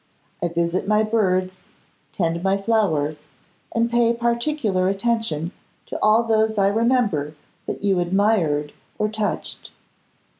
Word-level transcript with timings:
I 0.41 0.47
visit 0.47 0.87
my 0.87 1.03
birds, 1.03 1.61
tend 2.11 2.41
my 2.43 2.57
flowers, 2.57 3.21
and 3.71 3.87
pay 3.91 4.13
particular 4.13 4.89
attention 4.89 5.51
to 5.85 5.99
all 6.01 6.23
those 6.23 6.57
I 6.57 6.69
remember 6.69 7.35
that 7.67 7.83
you 7.83 7.99
admired 7.99 8.73
or 8.97 9.07
touched. 9.09 9.69